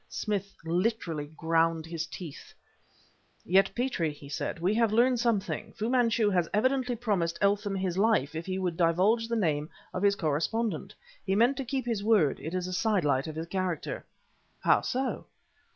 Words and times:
Smith 0.09 0.55
literally 0.65 1.27
ground 1.37 1.85
his 1.85 2.07
teeth. 2.07 2.55
"Yet, 3.45 3.69
Petrie," 3.75 4.11
he 4.11 4.29
said, 4.29 4.57
"we 4.57 4.73
have 4.73 4.91
learnt 4.91 5.19
something. 5.19 5.73
Fu 5.73 5.89
Manchu 5.91 6.31
had 6.31 6.47
evidently 6.55 6.95
promised 6.95 7.37
Eltham 7.39 7.75
his 7.75 7.99
life 7.99 8.33
if 8.33 8.47
he 8.47 8.57
would 8.57 8.77
divulge 8.77 9.27
the 9.27 9.35
name 9.35 9.69
of 9.93 10.01
his 10.01 10.15
correspondent. 10.15 10.95
He 11.23 11.35
meant 11.35 11.55
to 11.57 11.65
keep 11.65 11.85
his 11.85 12.03
word; 12.03 12.39
it 12.39 12.55
is 12.55 12.65
a 12.65 12.73
sidelight 12.73 13.27
on 13.27 13.35
his 13.35 13.45
character." 13.45 14.03
"How 14.61 14.81
so?" 14.81 15.27